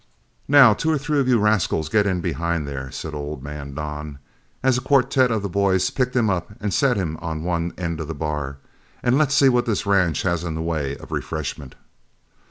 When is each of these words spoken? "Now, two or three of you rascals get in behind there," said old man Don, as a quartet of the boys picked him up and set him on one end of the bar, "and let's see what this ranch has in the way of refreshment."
"Now, 0.47 0.73
two 0.73 0.89
or 0.89 0.97
three 0.97 1.19
of 1.19 1.27
you 1.27 1.37
rascals 1.37 1.87
get 1.87 2.07
in 2.07 2.21
behind 2.21 2.67
there," 2.67 2.89
said 2.89 3.13
old 3.13 3.43
man 3.43 3.75
Don, 3.75 4.17
as 4.63 4.75
a 4.75 4.81
quartet 4.81 5.29
of 5.29 5.43
the 5.43 5.47
boys 5.47 5.91
picked 5.91 6.15
him 6.15 6.27
up 6.27 6.55
and 6.59 6.73
set 6.73 6.97
him 6.97 7.17
on 7.21 7.43
one 7.43 7.71
end 7.77 7.99
of 8.01 8.07
the 8.07 8.15
bar, 8.15 8.57
"and 9.03 9.15
let's 9.15 9.35
see 9.35 9.47
what 9.47 9.67
this 9.67 9.85
ranch 9.85 10.23
has 10.23 10.43
in 10.43 10.55
the 10.55 10.61
way 10.63 10.97
of 10.97 11.11
refreshment." 11.11 11.75